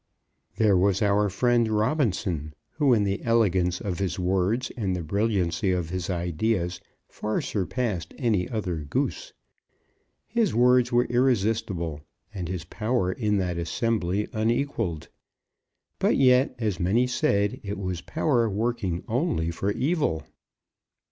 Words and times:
There 0.55 0.75
was 0.75 1.03
our 1.03 1.29
friend 1.29 1.67
Robinson, 1.67 2.55
who 2.71 2.91
in 2.91 3.03
the 3.03 3.21
elegance 3.21 3.79
of 3.79 3.99
his 3.99 4.17
words, 4.17 4.71
and 4.75 4.95
the 4.95 5.03
brilliancy 5.03 5.69
of 5.71 5.91
his 5.91 6.09
ideas, 6.09 6.81
far 7.07 7.39
surpassed 7.39 8.11
any 8.17 8.49
other 8.49 8.77
Goose. 8.77 9.31
His 10.25 10.55
words 10.55 10.91
were 10.91 11.05
irresistible, 11.05 12.01
and 12.33 12.47
his 12.49 12.65
power 12.65 13.11
in 13.11 13.37
that 13.37 13.59
assembly 13.59 14.27
unequalled. 14.33 15.07
But 15.99 16.17
yet, 16.17 16.55
as 16.57 16.79
many 16.79 17.05
said, 17.05 17.59
it 17.61 17.77
was 17.77 18.01
power 18.01 18.49
working 18.49 19.03
only 19.07 19.51
for 19.51 19.71
evil. 19.71 20.23